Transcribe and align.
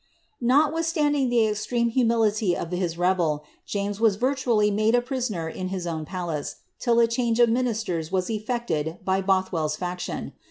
Notwithstanding 0.41 1.29
the 1.29 1.45
extreme 1.45 1.89
humility 1.89 2.57
of 2.57 2.71
his 2.71 2.97
rebel, 2.97 3.43
James 3.67 3.99
was 3.99 4.15
vir 4.15 4.33
tually 4.33 4.73
made 4.73 4.95
a 4.95 4.99
prisoner 5.03 5.47
in 5.47 5.67
his 5.67 5.85
own 5.85 6.05
palace, 6.05 6.55
till 6.79 6.99
a 6.99 7.05
change 7.05 7.39
of 7.39 7.49
ministers 7.49 8.11
was 8.11 8.27
effected 8.27 8.97
by 9.05 9.21
BothwelPs 9.21 9.77
faction. 9.77 10.33